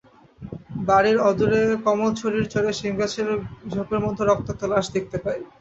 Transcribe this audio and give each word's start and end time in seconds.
বাড়ির 0.87 1.17
অদূরে 1.29 1.61
কমলছড়ির 1.85 2.45
চরে 2.53 2.71
শিমগাছের 2.79 3.27
ঝোপের 3.71 3.99
মধ্যে 4.05 4.23
রক্তাক্ত 4.23 4.61
লাশ 4.71 4.85
দেখতে 4.95 5.17
পাই। 5.23 5.39